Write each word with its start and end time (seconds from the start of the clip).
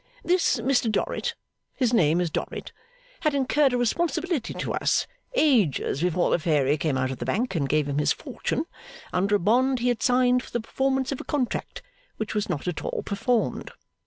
This 0.23 0.55
Mr 0.57 0.91
Dorrit 0.91 1.35
(his 1.75 1.93
name 1.93 2.19
is 2.21 2.31
Dorrit) 2.31 2.71
had 3.19 3.35
incurred 3.35 3.71
a 3.71 3.77
responsibility 3.77 4.51
to 4.55 4.73
us, 4.73 5.05
ages 5.35 6.01
before 6.01 6.31
the 6.31 6.39
fairy 6.39 6.75
came 6.79 6.97
out 6.97 7.11
of 7.11 7.19
the 7.19 7.25
Bank 7.25 7.53
and 7.53 7.69
gave 7.69 7.87
him 7.87 7.99
his 7.99 8.11
fortune, 8.11 8.65
under 9.13 9.35
a 9.35 9.39
bond 9.39 9.77
he 9.77 9.89
had 9.89 10.01
signed 10.01 10.41
for 10.41 10.49
the 10.49 10.59
performance 10.61 11.11
of 11.11 11.21
a 11.21 11.23
contract 11.23 11.83
which 12.17 12.33
was 12.33 12.49
not 12.49 12.67
at 12.67 12.83
all 12.83 13.03
performed. 13.05 13.69